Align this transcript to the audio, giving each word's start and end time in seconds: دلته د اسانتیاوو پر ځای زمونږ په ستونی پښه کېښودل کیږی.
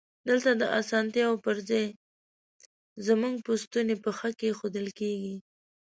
دلته 0.27 0.51
د 0.61 0.63
اسانتیاوو 0.79 1.41
پر 1.45 1.55
ځای 1.69 1.85
زمونږ 3.07 3.35
په 3.45 3.51
ستونی 3.63 3.95
پښه 4.03 4.29
کېښودل 4.39 4.87
کیږی. 4.99 5.35